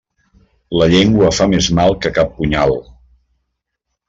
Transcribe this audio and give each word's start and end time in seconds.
La 0.79 0.87
llengua 0.93 1.29
fa 1.39 1.47
més 1.51 1.69
mal 1.81 1.93
que 2.07 2.13
cap 2.19 2.33
punyal. 2.39 2.75